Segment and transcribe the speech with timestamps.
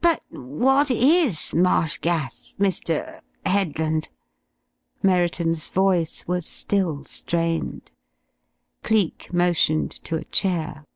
[0.00, 3.20] "But what is marsh gas, Mr.
[3.44, 4.08] Headland?"
[5.02, 7.92] Merriton's voice was still strained.
[8.82, 10.86] Cleek motioned to a chair.